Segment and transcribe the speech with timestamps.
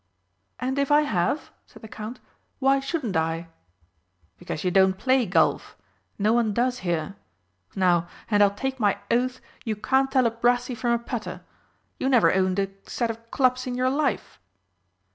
[0.59, 2.19] "And if I have," said the Count.
[2.57, 3.49] "Why shouldn't I?"
[4.39, 5.77] "Because you don't play golf.
[6.17, 7.17] No one does here
[7.75, 11.41] now, and I'll take my oath you can't tell a brassey from a putter.
[11.99, 14.39] You never owned a set of clubs in your life!"